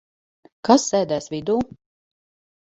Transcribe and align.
Kas 0.69 0.85
sēdēs 0.93 1.29
vidū? 1.35 1.59